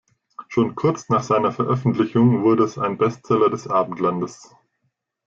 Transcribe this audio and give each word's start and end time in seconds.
Schon 0.47 0.73
kurz 0.73 1.09
nach 1.09 1.21
seiner 1.21 1.51
Veröffentlichung 1.51 2.41
wurde 2.41 2.63
es 2.63 2.79
ein 2.79 2.97
„Bestseller“ 2.97 3.51
des 3.51 3.67
Abendlandes. 3.67 4.49